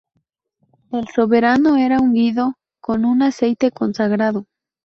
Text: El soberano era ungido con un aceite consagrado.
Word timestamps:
El 0.91 1.07
soberano 1.09 1.77
era 1.77 1.99
ungido 1.99 2.55
con 2.81 3.05
un 3.05 3.21
aceite 3.21 3.69
consagrado. 3.69 4.47